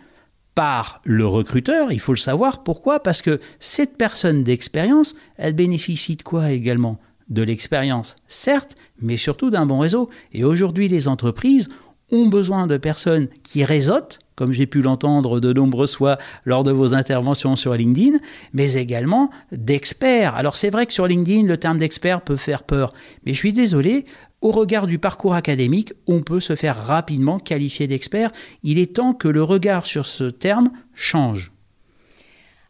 par 0.54 1.00
le 1.04 1.26
recruteur, 1.26 1.90
il 1.90 2.00
faut 2.00 2.12
le 2.12 2.18
savoir. 2.18 2.62
Pourquoi? 2.62 3.00
Parce 3.00 3.22
que 3.22 3.40
cette 3.58 3.96
personne 3.96 4.44
d'expérience, 4.44 5.16
elle 5.36 5.54
bénéficie 5.54 6.14
de 6.16 6.22
quoi 6.22 6.52
également? 6.52 7.00
De 7.28 7.42
l'expérience, 7.42 8.16
certes, 8.26 8.74
mais 9.00 9.16
surtout 9.16 9.50
d'un 9.50 9.66
bon 9.66 9.78
réseau. 9.78 10.10
Et 10.32 10.44
aujourd'hui, 10.44 10.88
les 10.88 11.08
entreprises 11.08 11.68
ont 12.10 12.26
besoin 12.26 12.66
de 12.66 12.76
personnes 12.76 13.28
qui 13.42 13.64
réseautent, 13.64 14.18
comme 14.36 14.52
j'ai 14.52 14.66
pu 14.66 14.82
l'entendre 14.82 15.40
de 15.40 15.52
nombreuses 15.52 15.96
fois 15.96 16.18
lors 16.44 16.62
de 16.62 16.70
vos 16.70 16.94
interventions 16.94 17.56
sur 17.56 17.74
LinkedIn, 17.74 18.18
mais 18.52 18.74
également 18.74 19.30
d'experts. 19.52 20.34
Alors 20.34 20.56
c'est 20.56 20.70
vrai 20.70 20.86
que 20.86 20.92
sur 20.92 21.06
LinkedIn, 21.06 21.46
le 21.46 21.56
terme 21.56 21.78
d'expert 21.78 22.20
peut 22.20 22.36
faire 22.36 22.62
peur, 22.62 22.92
mais 23.24 23.32
je 23.32 23.38
suis 23.38 23.52
désolé, 23.52 24.04
au 24.42 24.50
regard 24.50 24.86
du 24.86 24.98
parcours 24.98 25.34
académique, 25.34 25.94
on 26.06 26.20
peut 26.20 26.40
se 26.40 26.54
faire 26.54 26.76
rapidement 26.76 27.38
qualifier 27.38 27.86
d'expert. 27.86 28.30
Il 28.62 28.78
est 28.78 28.94
temps 28.96 29.14
que 29.14 29.28
le 29.28 29.42
regard 29.42 29.86
sur 29.86 30.04
ce 30.04 30.24
terme 30.24 30.70
change. 30.92 31.53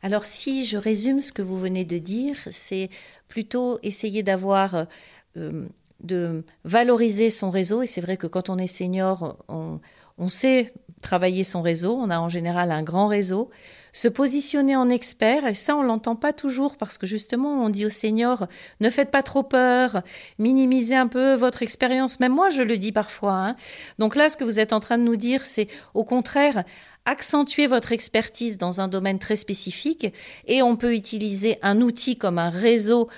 Alors 0.05 0.27
si 0.27 0.67
je 0.67 0.77
résume 0.77 1.23
ce 1.23 1.33
que 1.33 1.41
vous 1.41 1.57
venez 1.57 1.87
de 1.87 1.97
dire, 1.97 2.37
c'est 2.51 2.91
plutôt 3.27 3.79
essayer 3.83 4.23
d'avoir, 4.23 4.87
euh, 5.39 5.67
de 6.01 6.45
valoriser 6.65 7.31
son 7.31 7.49
réseau. 7.49 7.81
Et 7.81 7.87
c'est 7.87 8.03
vrai 8.03 8.19
que 8.19 8.27
quand 8.27 8.51
on 8.51 8.59
est 8.59 8.67
senior, 8.67 9.39
on, 9.49 9.81
on 10.19 10.29
sait 10.29 10.75
travailler 11.01 11.43
son 11.43 11.63
réseau, 11.63 11.97
on 11.99 12.11
a 12.11 12.19
en 12.19 12.29
général 12.29 12.71
un 12.71 12.83
grand 12.83 13.09
réseau 13.09 13.51
se 13.95 14.09
positionner 14.09 14.75
en 14.75 14.89
expert, 14.89 15.47
et 15.47 15.55
ça 15.55 15.77
on 15.77 15.83
l'entend 15.83 16.17
pas 16.17 16.33
toujours 16.33 16.77
parce 16.77 16.99
que 16.99 17.07
justement 17.07 17.65
on 17.65 17.69
dit 17.69 17.87
aux 17.87 17.91
seniors 17.91 18.49
ne 18.81 18.91
faites 18.91 19.13
pas 19.13 19.23
trop 19.23 19.45
peur, 19.45 20.03
minimisez 20.41 20.97
un 20.97 21.07
peu 21.07 21.35
votre 21.35 21.63
expérience, 21.63 22.19
même 22.19 22.33
moi 22.33 22.51
je 22.51 22.63
le 22.63 22.77
dis 22.77 22.91
parfois. 22.91 23.35
Hein. 23.35 23.57
Donc 24.01 24.17
là 24.17 24.29
ce 24.29 24.37
que 24.37 24.43
vous 24.43 24.59
êtes 24.59 24.73
en 24.73 24.81
train 24.81 24.99
de 24.99 25.05
nous 25.05 25.15
dire 25.15 25.45
c'est 25.45 25.69
au 25.95 26.03
contraire 26.03 26.65
accentuer 27.07 27.67
votre 27.67 27.93
expertise 27.93 28.59
dans 28.59 28.81
un 28.81 28.89
domaine 28.89 29.19
très 29.19 29.37
spécifique 29.37 30.13
et 30.47 30.63
on 30.63 30.77
peut 30.77 30.95
utiliser 30.95 31.59
un 31.63 31.81
outil 31.81 32.17
comme 32.17 32.39
un 32.39 32.51
réseau 32.51 33.09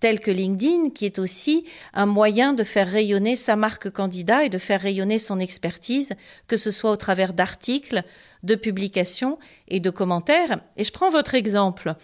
tel 0.00 0.20
que 0.20 0.30
LinkedIn, 0.30 0.90
qui 0.90 1.04
est 1.04 1.18
aussi 1.18 1.64
un 1.92 2.06
moyen 2.06 2.54
de 2.54 2.64
faire 2.64 2.88
rayonner 2.88 3.36
sa 3.36 3.54
marque 3.54 3.90
candidat 3.90 4.44
et 4.44 4.48
de 4.48 4.58
faire 4.58 4.80
rayonner 4.80 5.18
son 5.18 5.38
expertise, 5.38 6.12
que 6.48 6.56
ce 6.56 6.70
soit 6.70 6.90
au 6.90 6.96
travers 6.96 7.34
d'articles, 7.34 8.02
de 8.42 8.54
publications 8.54 9.38
et 9.68 9.80
de 9.80 9.90
commentaires. 9.90 10.60
Et 10.76 10.84
je 10.84 10.92
prends 10.92 11.10
votre 11.10 11.34
exemple. 11.34 11.94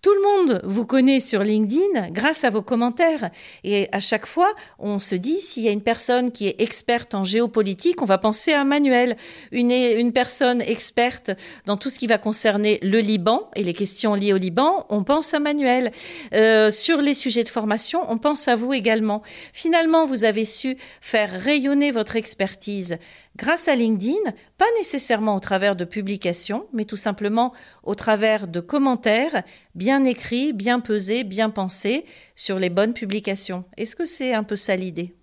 Tout 0.00 0.14
le 0.14 0.22
monde 0.22 0.60
vous 0.62 0.86
connaît 0.86 1.18
sur 1.18 1.42
LinkedIn 1.42 2.10
grâce 2.10 2.44
à 2.44 2.50
vos 2.50 2.62
commentaires. 2.62 3.30
Et 3.64 3.88
à 3.90 3.98
chaque 3.98 4.26
fois, 4.26 4.54
on 4.78 5.00
se 5.00 5.16
dit, 5.16 5.40
s'il 5.40 5.64
y 5.64 5.68
a 5.68 5.72
une 5.72 5.82
personne 5.82 6.30
qui 6.30 6.46
est 6.46 6.62
experte 6.62 7.16
en 7.16 7.24
géopolitique, 7.24 8.00
on 8.00 8.04
va 8.04 8.16
penser 8.16 8.52
à 8.52 8.62
Manuel. 8.62 9.16
Une, 9.50 10.12
personne 10.12 10.62
experte 10.62 11.32
dans 11.66 11.76
tout 11.76 11.90
ce 11.90 11.98
qui 11.98 12.06
va 12.06 12.16
concerner 12.16 12.78
le 12.82 13.00
Liban 13.00 13.50
et 13.56 13.64
les 13.64 13.74
questions 13.74 14.14
liées 14.14 14.32
au 14.32 14.36
Liban, 14.36 14.86
on 14.88 15.02
pense 15.02 15.34
à 15.34 15.40
Manuel. 15.40 15.90
Euh, 16.32 16.70
sur 16.70 17.02
les 17.02 17.14
sujets 17.14 17.42
de 17.42 17.48
formation, 17.48 18.00
on 18.08 18.18
pense 18.18 18.46
à 18.46 18.54
vous 18.54 18.72
également. 18.72 19.22
Finalement, 19.52 20.06
vous 20.06 20.22
avez 20.22 20.44
su 20.44 20.76
faire 21.00 21.30
rayonner 21.30 21.90
votre 21.90 22.14
expertise 22.14 22.98
grâce 23.38 23.68
à 23.68 23.76
LinkedIn, 23.76 24.32
pas 24.58 24.66
nécessairement 24.78 25.36
au 25.36 25.40
travers 25.40 25.76
de 25.76 25.84
publications, 25.84 26.66
mais 26.72 26.84
tout 26.84 26.96
simplement 26.96 27.52
au 27.84 27.94
travers 27.94 28.48
de 28.48 28.60
commentaires 28.60 29.44
bien 29.78 30.04
écrits, 30.04 30.52
bien 30.52 30.80
pesés, 30.80 31.22
bien 31.22 31.50
pensés 31.50 32.04
sur 32.34 32.58
les 32.58 32.68
bonnes 32.68 32.94
publications. 32.94 33.64
Est-ce 33.76 33.94
que 33.94 34.06
c'est 34.06 34.34
un 34.34 34.42
peu 34.42 34.56
ça 34.56 34.74
l'idée? 34.74 35.14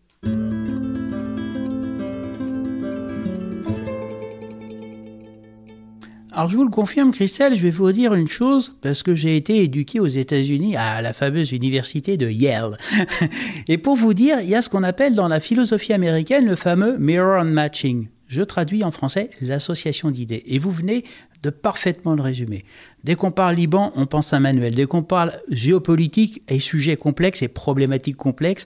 Alors 6.31 6.49
je 6.49 6.57
vous 6.57 6.63
le 6.63 6.69
confirme, 6.69 7.11
Christelle, 7.11 7.55
je 7.55 7.61
vais 7.61 7.69
vous 7.69 7.91
dire 7.91 8.13
une 8.13 8.27
chose, 8.27 8.75
parce 8.81 9.03
que 9.03 9.13
j'ai 9.13 9.37
été 9.37 9.61
éduqué 9.61 9.99
aux 9.99 10.07
États-Unis 10.07 10.75
à 10.75 11.01
la 11.01 11.13
fameuse 11.13 11.51
université 11.51 12.17
de 12.17 12.29
Yale. 12.29 12.77
Et 13.67 13.77
pour 13.77 13.95
vous 13.95 14.13
dire, 14.13 14.39
il 14.41 14.49
y 14.49 14.55
a 14.55 14.61
ce 14.61 14.69
qu'on 14.69 14.83
appelle 14.83 15.15
dans 15.15 15.29
la 15.29 15.39
philosophie 15.39 15.93
américaine 15.93 16.45
le 16.45 16.55
fameux 16.55 16.97
mirror 16.97 17.41
and 17.41 17.45
matching. 17.45 18.07
Je 18.27 18.41
traduis 18.41 18.83
en 18.83 18.91
français 18.91 19.29
l'association 19.41 20.11
d'idées. 20.11 20.43
Et 20.47 20.59
vous 20.59 20.71
venez 20.71 21.05
de 21.45 21.49
parfaitement 21.51 22.15
le 22.15 22.21
résumer. 22.21 22.65
Dès 23.03 23.15
qu'on 23.15 23.31
parle 23.31 23.55
Liban, 23.55 23.93
on 23.95 24.05
pense 24.07 24.33
à 24.33 24.39
Manuel. 24.39 24.75
Dès 24.75 24.85
qu'on 24.85 25.03
parle 25.03 25.33
géopolitique 25.49 26.41
et 26.49 26.59
sujets 26.59 26.97
complexes 26.97 27.43
et 27.43 27.47
problématiques 27.47 28.17
complexes, 28.17 28.65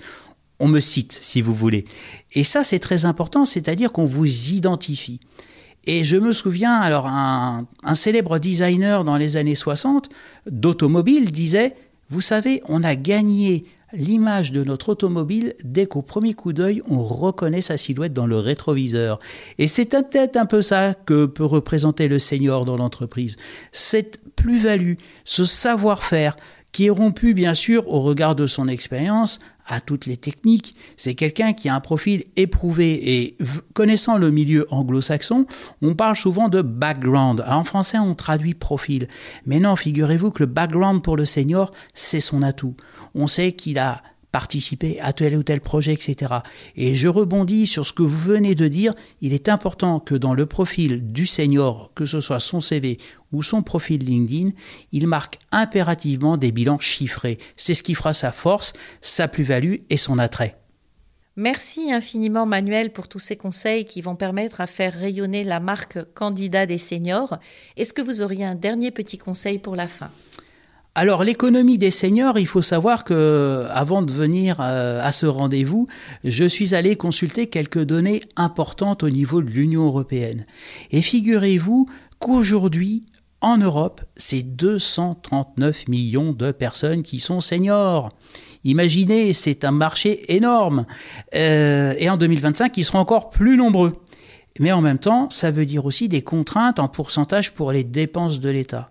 on 0.60 0.68
me 0.68 0.80
cite, 0.80 1.12
si 1.12 1.42
vous 1.42 1.54
voulez. 1.54 1.86
Et 2.34 2.44
ça, 2.44 2.64
c'est 2.64 2.80
très 2.80 3.06
important, 3.06 3.46
c'est-à-dire 3.46 3.92
qu'on 3.92 4.06
vous 4.06 4.52
identifie. 4.52 5.20
Et 5.86 6.04
je 6.04 6.18
me 6.18 6.34
souviens, 6.34 6.76
alors, 6.76 7.08
un, 7.08 7.66
célèbre 7.94 8.40
designer 8.40 9.04
dans 9.04 9.18
les 9.18 9.38
années 9.38 9.56
60 9.56 10.10
d'automobile 10.50 11.32
disait 11.32 11.76
Vous 12.10 12.22
savez, 12.22 12.62
on 12.68 12.84
a 12.84 12.96
gagné 12.96 13.66
l'image 13.94 14.52
de 14.52 14.64
notre 14.64 14.90
automobile 14.90 15.56
dès 15.64 15.86
qu'au 15.86 16.02
premier 16.02 16.34
coup 16.34 16.54
d'œil, 16.54 16.82
on 16.90 17.02
reconnaît 17.02 17.62
sa 17.62 17.78
silhouette 17.78 18.14
dans 18.14 18.28
le 18.28 18.38
rétroviseur. 18.38 19.20
Et 19.58 19.68
c'est 19.68 19.86
peut-être 19.86 20.38
un 20.38 20.46
peu 20.46 20.62
ça 20.62 20.94
que 20.94 21.26
peut 21.26 21.46
représenter 21.46 22.08
le 22.08 22.20
senior 22.20 22.66
dans 22.66 22.78
l'entreprise. 22.78 23.38
Cette 23.72 24.20
plus-value, 24.36 24.96
ce 25.26 25.46
savoir-faire, 25.46 26.36
qui 26.72 26.86
est 26.86 26.92
rompu 26.92 27.34
bien 27.34 27.54
sûr 27.54 27.88
au 27.88 28.02
regard 28.02 28.36
de 28.36 28.46
son 28.46 28.68
expérience 28.68 29.40
à 29.70 29.80
toutes 29.80 30.06
les 30.06 30.18
techniques. 30.18 30.76
C'est 30.98 31.16
quelqu'un 31.16 31.54
qui 31.54 31.70
a 31.70 31.76
un 31.76 31.80
profil 31.80 32.26
éprouvé 32.36 33.22
et 33.22 33.38
connaissant 33.74 34.18
le 34.18 34.32
milieu 34.32 34.68
anglo-saxon, 34.72 35.46
on 35.82 35.96
parle 35.96 36.16
souvent 36.16 36.50
de 36.50 36.62
background. 36.62 37.46
en 37.48 37.64
français, 37.64 38.00
on 38.00 38.16
traduit 38.16 38.56
profil. 38.56 39.08
Mais 39.46 39.60
non, 39.60 39.76
figurez-vous 39.76 40.32
que 40.32 40.44
le 40.44 40.48
background 40.48 41.02
pour 41.02 41.16
le 41.16 41.26
senior, 41.26 41.72
c'est 41.94 42.20
son 42.20 42.42
atout. 42.42 42.76
On 43.16 43.28
sait 43.28 43.52
qu'il 43.54 43.80
a 43.80 44.02
participer 44.32 45.00
à 45.00 45.14
tel 45.14 45.36
ou 45.36 45.44
tel 45.44 45.62
projet, 45.62 45.94
etc. 45.94 46.34
Et 46.76 46.96
je 46.96 47.08
rebondis 47.08 47.68
sur 47.68 47.86
ce 47.86 47.94
que 47.94 48.04
vous 48.04 48.18
venez 48.18 48.56
de 48.56 48.68
dire. 48.68 48.94
Il 49.22 49.34
est 49.34 49.50
important 49.50 50.00
que 50.00 50.16
dans 50.16 50.34
le 50.34 50.46
profil 50.46 51.12
du 51.12 51.26
senior, 51.26 51.92
que 51.96 52.06
ce 52.06 52.22
soit 52.22 52.40
son 52.40 52.60
CV 52.60 52.98
ou 53.32 53.44
son 53.44 53.62
profil 53.64 54.04
LinkedIn, 54.04 54.50
il 54.92 55.08
marque 55.08 55.40
impérativement 55.52 56.38
des 56.38 56.52
bilans 56.52 56.80
chiffrés. 56.80 57.38
C'est 57.56 57.74
ce 57.74 57.84
qui 57.84 57.96
fera 57.96 58.14
sa 58.14 58.32
force, 58.32 58.74
sa 59.02 59.28
plus-value 59.28 59.78
et 59.90 59.98
son 59.98 60.20
attrait. 60.20 60.56
Merci 61.36 61.92
infiniment 61.94 62.46
Manuel 62.46 62.92
pour 62.92 63.08
tous 63.08 63.20
ces 63.20 63.38
conseils 63.38 63.86
qui 63.86 64.02
vont 64.02 64.18
permettre 64.18 64.60
à 64.60 64.68
faire 64.68 64.94
rayonner 64.94 65.46
la 65.46 65.62
marque 65.62 66.00
candidat 66.14 66.66
des 66.66 66.78
seniors. 66.78 67.38
Est-ce 67.78 67.94
que 67.94 68.02
vous 68.02 68.22
auriez 68.22 68.44
un 68.44 68.56
dernier 68.56 68.92
petit 68.92 69.18
conseil 69.18 69.58
pour 69.58 69.78
la 69.78 69.88
fin? 69.88 70.12
Alors 70.96 71.24
l'économie 71.24 71.78
des 71.78 71.92
seniors, 71.92 72.40
il 72.40 72.48
faut 72.48 72.62
savoir 72.62 73.04
que 73.04 73.66
avant 73.70 74.02
de 74.02 74.12
venir 74.12 74.58
euh, 74.60 75.02
à 75.04 75.12
ce 75.12 75.28
rendez-vous, 75.28 75.88
je 76.24 76.46
suis 76.46 76.76
allé 76.76 76.96
consulter 76.96 77.48
quelques 77.48 77.84
données 77.84 78.22
importantes 78.36 79.04
au 79.04 79.10
niveau 79.10 79.42
de 79.42 79.50
l'Union 79.50 79.86
européenne. 79.86 80.46
Et 80.92 81.02
figurez-vous 81.02 81.88
qu'aujourd'hui, 82.18 83.06
en 83.42 83.58
Europe, 83.58 84.02
c'est 84.18 84.44
239 84.44 85.88
millions 85.88 86.34
de 86.34 86.52
personnes 86.52 87.04
qui 87.04 87.20
sont 87.20 87.40
seniors. 87.40 88.10
Imaginez, 88.66 89.32
c'est 89.32 89.64
un 89.64 89.72
marché 89.72 90.36
énorme. 90.36 90.86
Euh, 91.36 91.94
et 91.98 92.10
en 92.10 92.18
2025, 92.18 92.76
ils 92.76 92.84
seront 92.84 93.00
encore 93.00 93.30
plus 93.30 93.56
nombreux. 93.56 94.02
Mais 94.60 94.74
en 94.74 94.82
même 94.82 95.00
temps, 95.00 95.30
ça 95.30 95.52
veut 95.52 95.66
dire 95.66 95.86
aussi 95.86 96.10
des 96.10 96.22
contraintes 96.22 96.80
en 96.80 96.90
pourcentage 96.90 97.54
pour 97.54 97.72
les 97.72 97.86
dépenses 97.86 98.42
de 98.42 98.50
l'État. 98.50 98.90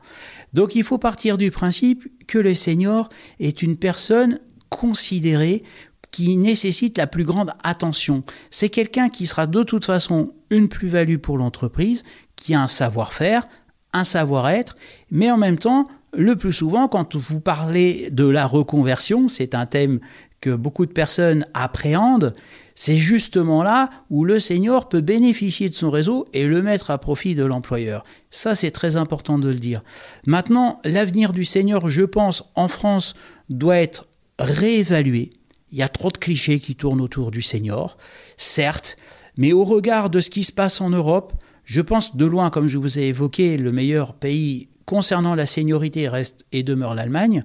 Donc 0.53 0.75
il 0.75 0.83
faut 0.83 0.99
partir 0.99 1.39
du 1.39 1.51
principe 1.51 2.09
que 2.27 2.39
le 2.39 2.55
senior 2.55 3.09
est 3.41 3.63
une 3.63 3.77
personne 3.77 4.41
considérée 4.69 5.63
qui 6.11 6.37
nécessite 6.37 6.99
la 6.99 7.07
plus 7.07 7.25
grande 7.25 7.53
attention. 7.63 8.23
C'est 8.51 8.71
quelqu'un 8.71 9.09
qui 9.09 9.27
sera 9.27 9.47
de 9.47 9.63
toute 9.63 9.85
façon 9.85 10.33
une 10.51 10.69
plus-value 10.69 11.19
pour 11.19 11.39
l'entreprise, 11.39 12.03
qui 12.37 12.55
a 12.55 12.63
un 12.63 12.69
savoir-faire, 12.69 13.47
un 13.93 14.05
savoir-être, 14.05 14.77
mais 15.11 15.31
en 15.31 15.37
même 15.37 15.59
temps, 15.59 15.87
le 16.15 16.37
plus 16.37 16.53
souvent, 16.53 16.89
quand 16.89 17.17
vous 17.17 17.41
parlez 17.41 18.09
de 18.11 18.25
la 18.25 18.47
reconversion, 18.47 19.29
c'est 19.29 19.55
un 19.55 19.67
thème 19.67 20.01
que 20.41 20.55
beaucoup 20.55 20.87
de 20.87 20.93
personnes 20.93 21.47
appréhendent, 21.55 22.33
c'est 22.75 22.97
justement 22.97 23.65
là 23.65 23.91
où 24.09 24.25
le 24.25 24.39
senior 24.39 24.89
peut 24.89 25.01
bénéficier 25.01 25.69
de 25.69 25.75
son 25.75 25.91
réseau 25.91 26.29
et 26.33 26.47
le 26.47 26.63
mettre 26.63 26.93
à 26.93 26.99
profit 26.99 27.35
de 27.35 27.45
l'employeur. 27.45 28.05
Ça, 28.31 28.55
c'est 28.55 28.71
très 28.71 28.97
important 28.97 29.39
de 29.39 29.49
le 29.49 29.55
dire. 29.55 29.83
Maintenant, 30.27 30.81
l'avenir 30.85 31.33
du 31.33 31.45
senior, 31.45 31.91
je 31.91 32.03
pense, 32.03 32.53
en 32.55 32.69
France, 32.69 33.15
doit 33.49 33.79
être 33.79 34.07
réévalué. 34.39 35.31
Il 35.73 35.79
y 35.79 35.83
a 35.83 35.89
trop 35.89 36.11
de 36.11 36.19
clichés 36.19 36.61
qui 36.61 36.77
tournent 36.77 37.01
autour 37.01 37.31
du 37.31 37.43
senior, 37.43 37.99
certes, 38.37 38.97
mais 39.37 39.53
au 39.53 39.65
regard 39.65 40.09
de 40.09 40.21
ce 40.21 40.31
qui 40.31 40.45
se 40.45 40.53
passe 40.53 40.81
en 40.81 40.91
Europe, 40.91 41.33
je 41.65 41.81
pense 41.81 42.17
de 42.17 42.25
loin, 42.25 42.49
comme 42.49 42.67
je 42.67 42.79
vous 42.79 42.99
ai 42.99 43.09
évoqué, 43.09 43.57
le 43.57 43.73
meilleur 43.73 44.15
pays 44.15 44.69
concernant 44.87 45.35
la 45.35 45.45
seniorité 45.45 46.09
reste 46.09 46.47
et 46.51 46.63
demeure 46.63 46.95
l'Allemagne. 46.95 47.43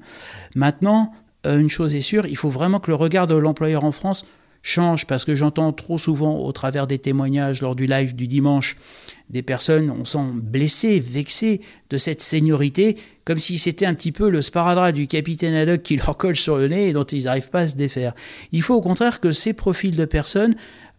Maintenant, 0.55 1.11
une 1.45 1.69
chose 1.69 1.95
est 1.95 2.01
sûre, 2.01 2.25
il 2.25 2.37
faut 2.37 2.49
vraiment 2.49 2.79
que 2.79 2.89
le 2.89 2.95
regard 2.95 3.27
de 3.27 3.35
l'employeur 3.35 3.83
en 3.83 3.91
France 3.91 4.25
change 4.63 5.05
parce 5.05 5.25
que 5.25 5.35
j'entends 5.35 5.73
trop 5.73 5.97
souvent 5.97 6.39
au 6.39 6.51
travers 6.53 6.87
des 6.87 6.97
témoignages 6.97 7.61
lors 7.61 7.75
du 7.75 7.85
live 7.85 8.15
du 8.15 8.27
dimanche 8.27 8.77
des 9.29 9.41
personnes, 9.41 9.91
on 9.91 10.05
sent 10.05 10.25
blessées, 10.33 10.99
vexées 10.99 11.61
de 11.89 11.97
cette 11.97 12.21
seniorité, 12.21 12.97
comme 13.25 13.39
si 13.39 13.57
c'était 13.57 13.85
un 13.85 13.93
petit 13.93 14.11
peu 14.11 14.29
le 14.29 14.41
sparadrap 14.41 14.93
du 14.93 15.07
capitaine 15.07 15.53
Haddock 15.53 15.81
qui 15.81 15.97
leur 15.97 16.17
colle 16.17 16.35
sur 16.35 16.57
le 16.57 16.69
nez 16.69 16.89
et 16.89 16.93
dont 16.93 17.03
ils 17.03 17.25
n'arrivent 17.25 17.49
pas 17.49 17.61
à 17.61 17.67
se 17.67 17.75
défaire. 17.75 18.13
Il 18.51 18.61
faut 18.61 18.75
au 18.75 18.81
contraire 18.81 19.19
que 19.19 19.31
ces 19.31 19.53
profils 19.53 19.95
de 19.95 20.05
personnes 20.05 20.55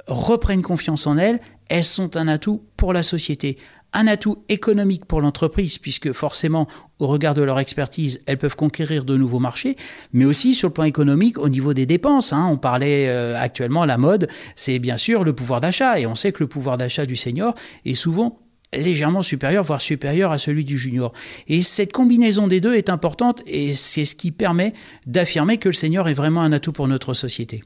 reprennent 0.07 0.63
confiance 0.63 1.07
en 1.07 1.17
elles, 1.17 1.41
elles 1.69 1.85
sont 1.85 2.17
un 2.17 2.29
atout 2.29 2.63
pour 2.77 2.93
la 2.93 3.03
société 3.03 3.57
un 3.95 4.07
atout 4.07 4.45
économique 4.49 5.07
pour 5.07 5.21
l'entreprise, 5.21 5.79
puisque 5.79 6.13
forcément, 6.13 6.69
au 6.99 7.07
regard 7.07 7.35
de 7.35 7.43
leur 7.43 7.59
expertise, 7.59 8.21
elles 8.27 8.39
peuvent 8.39 8.57
conquérir 8.57 9.05
de 9.05 9.17
nouveaux 9.17 9.39
marchés, 9.39 9.77
mais 10.13 10.25
aussi 10.25 10.55
sur 10.55 10.69
le 10.69 10.75
plan 10.75 10.85
économique 10.85 11.39
au 11.39 11.49
niveau 11.49 11.73
des 11.73 11.87
dépenses. 11.87 12.33
Hein. 12.33 12.49
On 12.51 12.59
parlait 12.59 13.09
euh, 13.09 13.41
actuellement, 13.41 13.85
la 13.85 13.97
mode, 13.97 14.29
c'est 14.57 14.79
bien 14.79 14.99
sûr 14.99 15.25
le 15.25 15.33
pouvoir 15.33 15.61
d'achat, 15.61 15.99
et 15.99 16.07
on 16.07 16.15
sait 16.15 16.33
que 16.33 16.43
le 16.43 16.49
pouvoir 16.49 16.77
d'achat 16.77 17.07
du 17.07 17.17
senior 17.17 17.55
est 17.85 17.95
souvent 17.95 18.41
légèrement 18.73 19.23
supérieur, 19.23 19.63
voire 19.63 19.81
supérieur 19.81 20.33
à 20.33 20.39
celui 20.39 20.65
du 20.65 20.77
junior. 20.77 21.13
Et 21.47 21.63
cette 21.63 21.93
combinaison 21.93 22.49
des 22.49 22.61
deux 22.61 22.75
est 22.75 22.91
importante, 22.91 23.43
et 23.47 23.73
c'est 23.73 24.05
ce 24.05 24.17
qui 24.17 24.33
permet 24.33 24.75
d'affirmer 25.07 25.59
que 25.59 25.69
le 25.69 25.75
senior 25.75 26.09
est 26.09 26.15
vraiment 26.15 26.43
un 26.43 26.53
atout 26.53 26.73
pour 26.73 26.89
notre 26.89 27.15
société. 27.15 27.63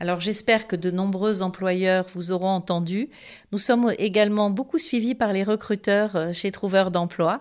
Alors 0.00 0.18
j'espère 0.18 0.66
que 0.66 0.74
de 0.74 0.90
nombreux 0.90 1.42
employeurs 1.42 2.06
vous 2.14 2.32
auront 2.32 2.48
entendu. 2.48 3.08
Nous 3.52 3.58
sommes 3.58 3.92
également 3.98 4.50
beaucoup 4.50 4.78
suivis 4.78 5.14
par 5.14 5.32
les 5.32 5.44
recruteurs 5.44 6.16
euh, 6.16 6.32
chez 6.32 6.50
Trouveurs 6.50 6.90
d'emploi. 6.90 7.40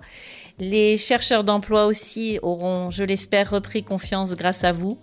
Les 0.60 0.98
chercheurs 0.98 1.44
d'emploi 1.44 1.88
aussi 1.88 2.38
auront, 2.44 2.92
je 2.92 3.04
l'espère, 3.04 3.50
repris 3.50 3.84
confiance 3.84 4.36
grâce 4.36 4.64
à 4.64 4.72
vous. 4.72 5.00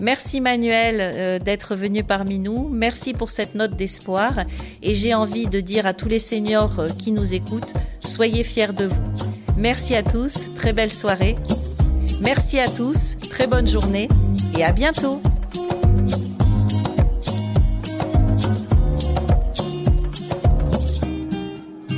Merci 0.00 0.40
Manuel 0.40 0.96
euh, 1.00 1.38
d'être 1.40 1.74
venu 1.74 2.04
parmi 2.04 2.38
nous. 2.38 2.68
Merci 2.68 3.14
pour 3.14 3.30
cette 3.30 3.56
note 3.56 3.76
d'espoir. 3.76 4.40
Et 4.82 4.94
j'ai 4.94 5.14
envie 5.14 5.46
de 5.46 5.60
dire 5.60 5.86
à 5.86 5.94
tous 5.94 6.08
les 6.08 6.20
seniors 6.20 6.78
euh, 6.78 6.88
qui 6.88 7.10
nous 7.10 7.34
écoutent, 7.34 7.74
soyez 8.00 8.44
fiers 8.44 8.72
de 8.72 8.86
vous. 8.86 9.12
Merci 9.56 9.96
à 9.96 10.02
tous, 10.02 10.54
très 10.54 10.72
belle 10.72 10.92
soirée. 10.92 11.34
Merci 12.20 12.60
à 12.60 12.68
tous, 12.68 13.16
très 13.28 13.48
bonne 13.48 13.66
journée 13.66 14.08
et 14.56 14.64
à 14.64 14.72
bientôt. 14.72 15.20